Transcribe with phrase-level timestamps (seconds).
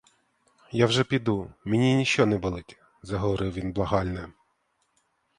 [0.71, 4.31] Я вже піду, мені ніщо не болить,— заговорив він благальне.